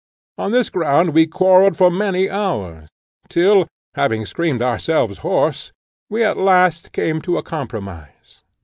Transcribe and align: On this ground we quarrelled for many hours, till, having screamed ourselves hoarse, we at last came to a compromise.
On 0.39 0.49
this 0.49 0.71
ground 0.71 1.13
we 1.13 1.27
quarrelled 1.27 1.77
for 1.77 1.91
many 1.91 2.27
hours, 2.27 2.89
till, 3.29 3.67
having 3.93 4.25
screamed 4.25 4.59
ourselves 4.63 5.19
hoarse, 5.19 5.71
we 6.09 6.23
at 6.23 6.37
last 6.37 6.91
came 6.91 7.21
to 7.21 7.37
a 7.37 7.43
compromise. 7.43 8.41